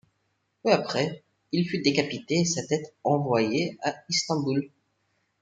Peu 0.63 0.71
après, 0.73 1.21
il 1.51 1.69
fut 1.69 1.77
décapité 1.77 2.39
et 2.39 2.45
sa 2.45 2.65
tête 2.65 2.95
envoyé 3.03 3.77
à 3.83 3.93
Istanbul. 4.09 4.67